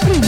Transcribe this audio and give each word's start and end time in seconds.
free. 0.00 0.27